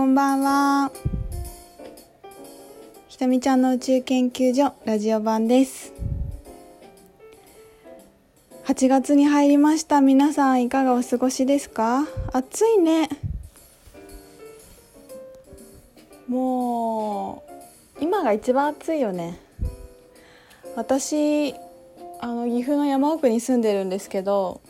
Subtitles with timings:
[0.00, 0.90] こんばんは。
[3.10, 5.92] ひとみちゃんの宇宙研究所ラジオ版です。
[8.64, 10.00] 8月に入りました。
[10.00, 12.06] 皆さんいかがお過ごしですか？
[12.32, 13.10] 暑いね。
[16.26, 17.44] も
[18.00, 19.38] う、今が一番暑いよね。
[20.76, 21.54] 私、
[22.20, 24.62] あの、岐阜の山奥に住んでるんですけど、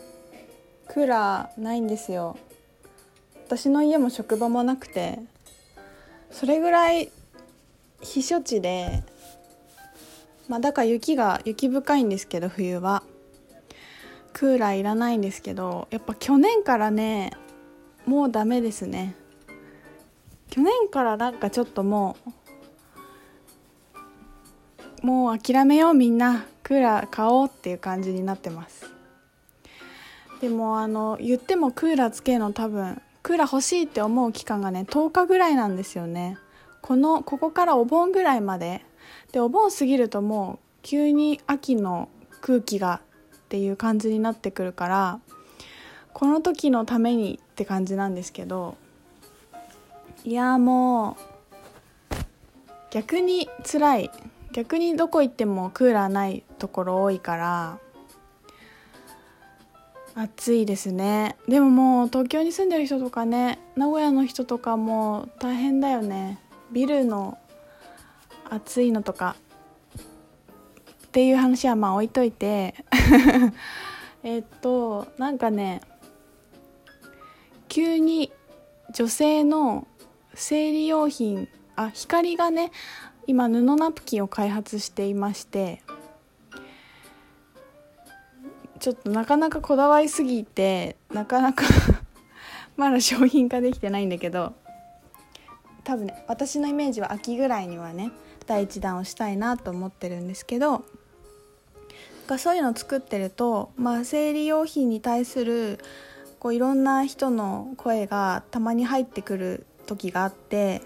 [0.89, 2.37] クーラーないんですよ。
[3.51, 5.19] 私の家も職場もなくて
[6.31, 7.11] それぐらい
[8.01, 9.03] 避暑地で
[10.49, 13.03] まあだから雪が雪深いんですけど冬は。
[14.33, 17.33] クーラーいらないんですけどやっぱ去年からね
[18.07, 19.17] もうダメですね。
[20.49, 22.17] 去年からなんかちょっとも
[25.03, 26.47] うもう諦めようみんな。
[26.63, 28.89] クーラー買おうっていう感じになってます。
[30.41, 36.39] でもあの言ってもクーラーつけるの多分クーラー欲しいって思う期間がね10日ぐらいなんですよね。
[36.81, 38.85] このここからお盆ぐらいまで。
[39.33, 42.09] でお盆過ぎるともう急に秋の
[42.41, 43.01] 空気が
[43.35, 45.21] っていう感じになってくるから
[46.13, 48.77] この時のためにって感じなんですけど
[50.25, 51.17] いやも
[52.11, 52.15] う
[52.91, 54.11] 逆に辛い。
[54.53, 57.79] 逆にどこ行ってもクーラーないところ多いから
[60.15, 61.37] 暑いですね。
[61.49, 66.39] でももう東京に住んでる人とかね名古屋の人とかも大変だよね。
[66.73, 67.39] ビルの
[68.49, 69.37] 暑いのとか。
[71.07, 72.75] っていう話はまあ置いといて。
[74.23, 75.81] えっとなんかね
[77.69, 78.31] 急に
[78.93, 79.87] 女性の
[80.35, 82.71] 生理用品あ光がね
[83.27, 85.83] 今布ナプキンを開発していまして。
[88.81, 91.65] ちょっとなかなかこだわりすぎてなかなか
[92.77, 94.55] まだ商品化できてないんだけど
[95.85, 98.11] 多分ね私のイメージは秋ぐらいにはね
[98.47, 100.85] 第一弾をしたいなと思ってるんですけど
[102.27, 105.79] がそういうのを作ってると、まあ、生理用品に対する
[106.39, 110.81] こういろんな人の声がたまに入ってくる時があって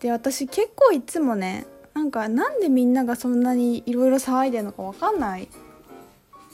[0.00, 5.48] で私結構いつもねなんかなんでみんながそんなにいろいろ騒いでるのか分かんない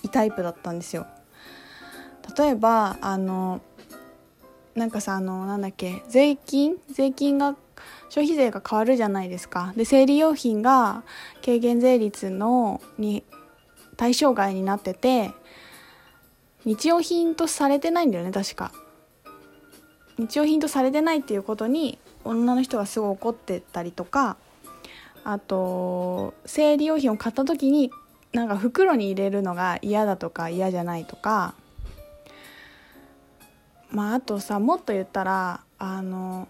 [0.08, 1.06] タイプだったんですよ。
[2.38, 3.60] 例えばあの
[4.74, 6.76] なんかさあのなんだっけ税金？
[6.90, 7.56] 税金が
[8.08, 9.72] 消費税が変わるじゃないですか。
[9.76, 11.04] で生理用品が
[11.44, 13.22] 軽減税率のに
[13.96, 15.32] 対象外になってて
[16.64, 18.72] 日用品とされてないんだよね確か。
[20.18, 24.36] 日用品とされてないっていうことに女の人がすごい怒ってたりとか
[25.24, 27.90] あと生理用品を買った時に
[28.34, 31.54] なんか袋に入れるのが嫌だとか嫌じゃないとか
[33.90, 36.48] まああとさもっと言ったらあの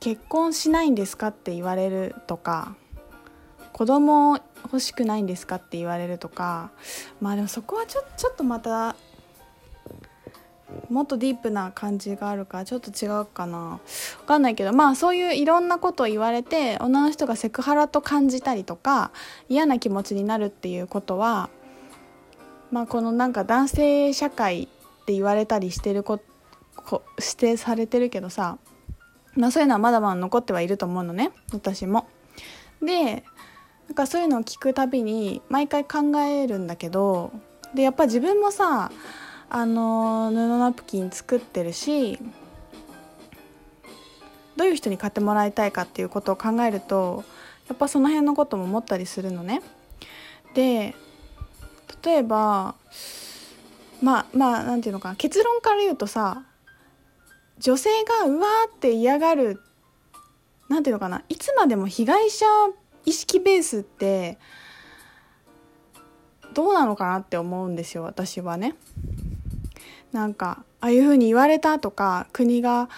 [0.00, 2.76] 結婚しないんですかって言われるとか
[3.72, 6.70] 子供欲しくないんですかって言われるとか
[7.22, 8.96] まあでもそこはちょちょっとまた
[10.90, 13.80] もっとディープな感じがあるかちょっと違うかな
[14.20, 19.10] 分かんないけどまあそういういろんなことを言われて女の人がセクハラと感じたりとか
[19.48, 21.50] 嫌な気持ちになるっていうことは
[22.70, 26.20] まあこのなんか男性社会って言われたりしてるこ
[26.76, 28.58] こ指定されてるけどさ
[29.34, 32.08] まあそういうのはまだまだ残ってはいると思うのね私も。
[32.82, 33.24] で
[33.88, 37.32] なんかそういうのを聞くたびに毎回考えるんだけど
[37.74, 38.90] でやっぱ自分もさ
[39.48, 42.18] あの布ナプキン作ってるし
[44.56, 47.24] どういう人に買ってもらいたいかっていうことを考えると
[47.68, 49.62] やっぱその辺のことも思ったりするのね。
[50.54, 50.94] で
[52.04, 52.74] 例えば
[54.02, 56.44] まあまあなんていうのかな結論から言うとさ
[57.58, 59.60] 女性がうわーって嫌がる
[60.68, 62.46] なんていうのかないつまでも被害者
[63.04, 64.38] 意識ベースって
[66.54, 68.74] どうなのかなって思うんですよ私はね。
[70.16, 72.88] なんかああいうふうに言われたとか国が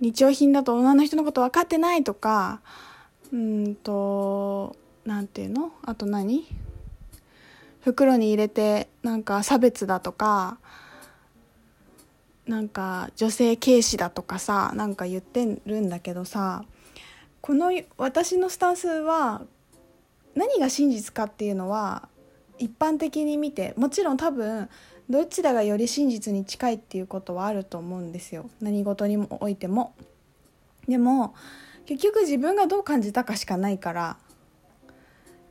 [0.00, 2.62] 日用品だと女の人のこと分かってないとか
[3.30, 4.74] うんと
[5.04, 5.72] なんていうの？
[5.82, 6.46] あと何？
[7.82, 10.56] 袋に入れてなんか差別だとか
[12.46, 16.64] なんか女性軽視だとかさなんか言ってるんだけどさ
[17.42, 19.42] この私のスタンスは
[20.34, 22.08] 何が真実かっていうのは
[22.58, 24.70] 一般的に見てもちろん多分
[25.10, 28.48] どちらがより真実に近いっていうことはあると思うんですよ。
[28.60, 29.94] 何事においても。
[30.88, 31.34] でも
[31.86, 34.16] 結局自分がどう感じたかしかないから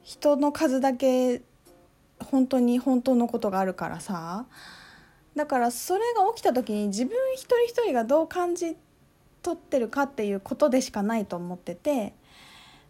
[0.04, 1.42] 人の数だけ
[2.20, 4.46] 本当に本当のことがあるからさ。
[5.36, 8.76] だからそれが起きた時に自分一人一人がどう感じ
[9.42, 12.14] 取ってるかっていうことでしかないと思ってて。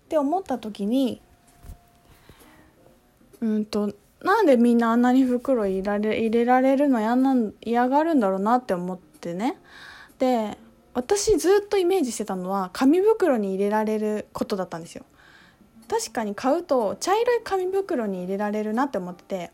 [0.05, 1.21] って思った時に
[3.39, 3.93] うんと
[4.23, 9.57] なんでみんなあんなに袋入れられるのやなん嫌がるんだろうなって思ってね。
[10.19, 10.57] で
[10.93, 15.05] 私ずっとイメージしてたのは紙袋に入れられることだったんですよ。
[15.87, 19.51] 確かに買うと茶色い紙袋に入れられるなって思ってて。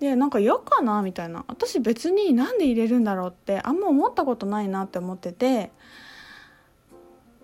[0.00, 1.44] でなんか嫌かなみたいな。
[1.46, 5.70] 私別になんで入れるんだろうってあんま思ったことないなって思ってて。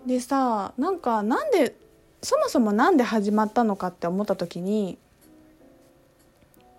[0.05, 1.75] でさなんかなんで
[2.21, 4.97] そもそも何で始まったのかって思った時に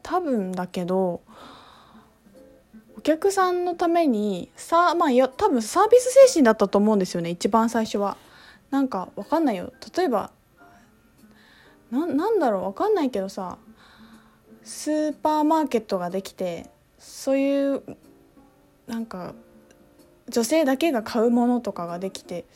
[0.02, 1.22] 多分だけど
[2.96, 8.16] お客さんのためにさまあや多分サービス精神だったと思うんですよね一番最初は。
[8.70, 10.30] なんかわかんないよ例えば
[11.90, 13.58] ななんだろうわかんないけどさ
[14.64, 17.82] スーパーマーケットができてそういう
[18.86, 19.34] なんか
[20.28, 22.46] 女性だけが買うものとかができて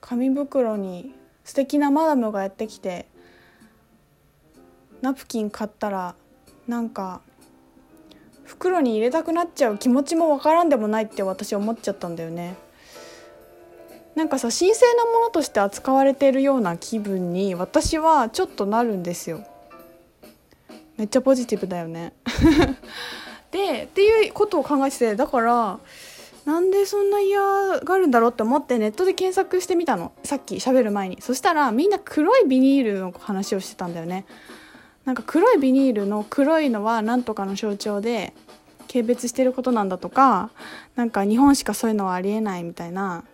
[0.00, 1.14] 紙袋に
[1.44, 3.06] 素敵なマダムがやってきて
[5.02, 6.14] ナプキン買ったら
[6.66, 7.20] なんか
[8.44, 12.56] 袋に入れたくなっちゃう気持ちもわからんでもないって私思っちゃったんだよね。
[14.14, 19.44] なんかさ神聖なものとして扱われてるような気分に私はちょっとなるんですよ。
[20.96, 22.14] めっちゃポジティブだよね。
[23.52, 25.78] でっていうことを考えててだから
[26.44, 34.26] なんでそんな嫌がるんだろうって思ってネットで検索してみたのさっき喋る前にそしたらみんな黒いビニールの話をしてたんだよね
[35.08, 38.34] なんか黒いビニールの黒いのは何とかの象徴で
[38.92, 40.50] 軽蔑してることなんだとか
[40.96, 43.24] なんか日本しかそういうのはありえないみたいな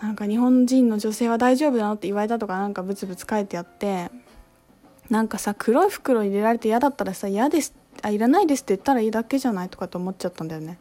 [0.00, 4.10] なんか日本人の女性は大丈夫なのって言われたとかなんかブツブツ書いてあって
[5.10, 10.78] なんかさ黒い袋入れられて嫌だったらさ嫌ですあいらないですって言ったらいいだけじゃないとかって思っちゃったんだよね。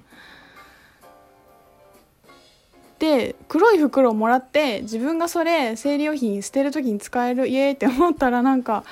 [3.00, 8.86] で黒い袋をもらって自分がそれ生理用品捨てる時に使えるイエーイって思ったらなんか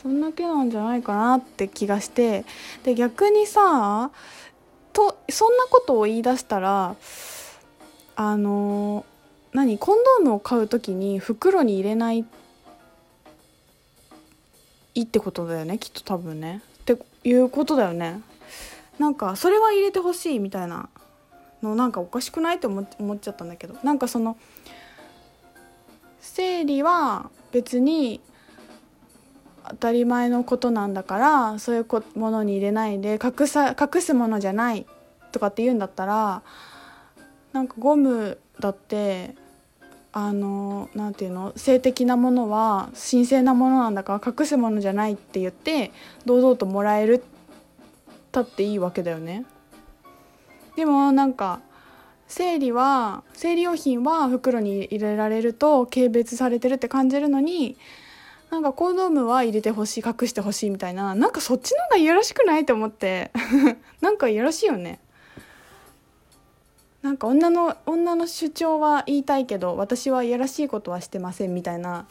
[0.00, 2.44] そんだけなんじゃないかなって気がして。
[2.84, 4.12] で逆にさ
[4.92, 6.94] とそんなことを言い出したら
[8.14, 9.04] あの
[9.52, 12.26] 何コンドームを買う時に袋に入れないい
[14.94, 16.62] いってことだよねきっと多分ね。
[16.82, 18.20] っていうことだよね。
[19.00, 20.88] なんかそれは入れてほしいみたいな
[21.60, 23.74] のなんかおかしくないって思っちゃったんだけど。
[23.82, 24.36] なんかその
[26.20, 28.20] 生理は別に
[29.70, 31.86] 当たり前のことなんだからそういう
[32.18, 34.86] ものに入れないで隠さ隠すものじゃない
[35.32, 36.42] とかって言うんだったら
[37.52, 39.34] なんかゴムだって
[40.12, 45.92] あのなんていうの性的なものは神聖なものなんだから隠すものじゃないって言って
[46.24, 47.22] 堂々ともらえる
[48.32, 49.44] たっていいわけだよね。
[50.76, 51.60] でもなんか
[52.26, 57.76] 生理は生理用品は袋に入れられると軽蔑されてるって感じるのに
[58.50, 61.14] なんかコンドームは入れてほしい隠してほしいみたいな。
[61.14, 63.30] なんかそっちの方がいやらしくないと思って。
[64.00, 65.00] なんかいやらしいよね。
[67.02, 72.06] なんか女の女の主張は言いたいけど私はいやらしいことはしてませんみたいな。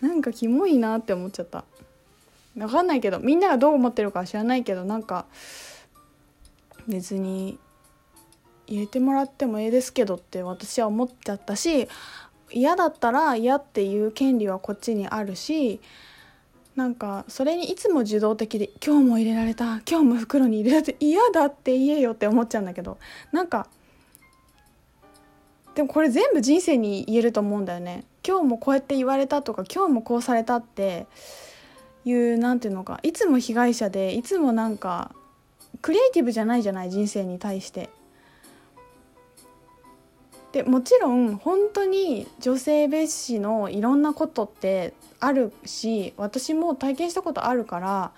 [0.00, 1.64] なんかキモいなって思っちゃった。
[2.56, 5.26] 分かんないけどみんながどう思ってるかは知らないけどなんか
[6.88, 7.58] 別に
[8.66, 11.88] 入れてもらってもええですけどって私は思っちゃったし
[12.52, 15.80] 嫌だったら嫌っていう権利はこっちにあるし
[16.76, 22.98] なんかそれにいつも受動的で「今日も入れられた今日も袋に入れられて嫌だって言えよ」って思っちゃうんだけど
[23.32, 23.66] なんか
[25.74, 28.04] でもこれ全部人生に言えると思うんだよね。
[28.26, 31.06] 今日もこうやって言われたとか今日もこうされたって
[32.04, 35.14] いうなんていうのかいつも被害者でいつもなんか
[35.80, 37.88] クリエイティブじゃないじゃない人生に対して。
[40.52, 48.12] でもちろん本当に女性蔑視のいろんなことってあるし私も体験したことあるから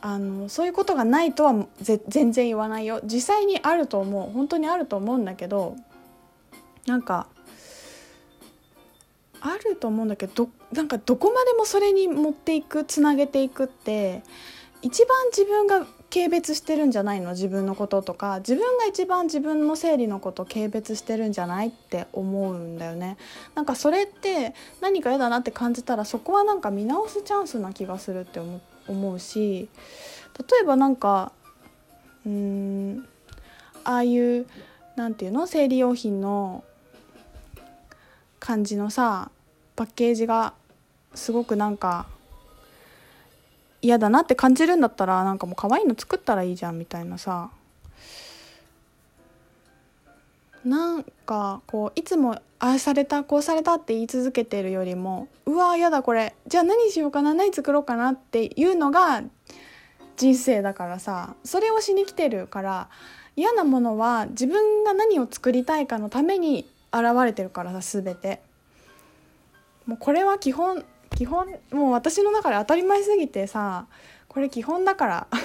[0.00, 3.00] あのそういうことがないとは全然言わないよ。
[3.04, 4.30] 実際にあると思う。
[4.32, 5.76] 本当にあると思うんだけど
[6.86, 7.26] なんか
[9.40, 14.22] あると思うんだけどなんかどこまでもそれに持っていくつなげていくって
[14.82, 17.30] 一番自分が軽蔑してるんじゃないの？
[17.30, 18.38] 自分のこととか。
[18.38, 23.16] 自分が一番自分の生理のこと軽蔑してるんじゃないって思うんだよね。
[23.56, 28.40] なんかそれって何か嫌だなって感じたらそこはなんか見直すチャンスな気がするって
[28.86, 29.68] 思うし。
[30.38, 31.32] 例えばなんか
[32.24, 33.08] うーん
[33.82, 34.46] ああいう
[34.94, 35.48] なんていうの？
[35.48, 36.62] 生理用品の
[38.38, 39.32] 感じのさ
[39.74, 40.54] パッケージが
[41.14, 42.06] すごくなんか
[43.84, 47.50] 嫌だなって感じるんだったらなんかもう可愛いの作ったらいいじゃんみたいなさ。
[50.64, 56.34] なんかこういつもああされたこうされたって言い続けてるよりもうわーやだこれ。
[56.46, 59.22] じゃあ何しようかな何作ろうかなっていうのが
[60.16, 61.34] 人生だからさ。
[61.44, 62.88] それをしに来てるから
[63.36, 68.40] 嫌なものは自分が何を作りたいかのために現れてるからさ全て。
[69.84, 70.82] もうこれは基本
[71.16, 73.86] 基本もう私の中で当たり前すぎてさ
[74.28, 75.26] これ基本だから。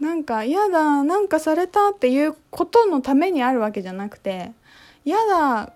[0.00, 4.52] なんか嫌だなんかされたっていうことのためにあるわけじゃなくて
[5.04, 5.72] 嫌だ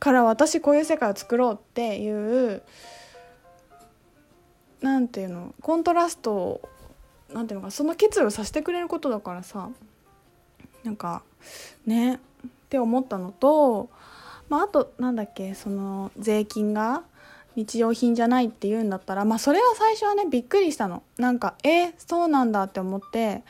[0.00, 2.62] から私こういう世界を作ろうっていう
[4.80, 6.68] なんていうのコントラストを
[7.32, 9.68] なんていうのかその決意をさせてくれることだからさ。
[10.84, 11.22] なんか
[11.86, 12.18] ねっ
[12.68, 13.90] て思ったのと、
[14.48, 17.04] まあ、あとなんだっけその税金が
[17.54, 21.02] 日用品じゃないって言うんだったらまあそれは最初はねびっくりしたの。
[21.18, 23.42] なんかえそうなんだって思って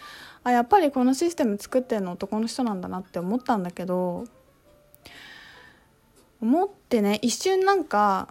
[0.45, 4.25] あやっぱりこのシステム作ってるの男の人なんだなって思ったんだけど
[6.41, 8.29] 思ってね一瞬なんか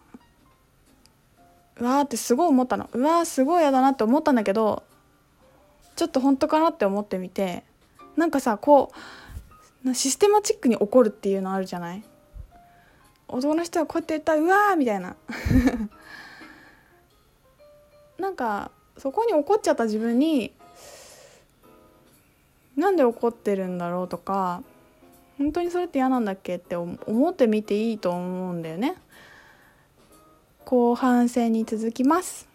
[1.78, 2.90] うわーってすごい思ったの。
[2.94, 4.84] うわーすごい嫌だなって思ったんだけど
[5.96, 7.64] ちょっと本当かなって思ってみて
[8.18, 8.92] なんかさこ
[9.86, 12.04] うシステマチックに怒るっていうのあるじゃない？
[13.32, 15.16] 男の人はこうやって言ったらうわーみたいな。
[18.20, 20.54] なんかそこに怒っちゃった自分に
[22.76, 24.62] なんで怒ってるんだろうとか
[25.38, 28.96] 本当にそれって嫌なんだっけって思ってみていいと思うんだよね。
[30.66, 32.51] 後半戦に続きます。